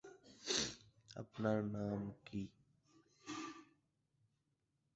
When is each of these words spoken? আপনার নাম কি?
আপনার 1.15 1.57
নাম 1.73 2.01
কি? 2.25 2.41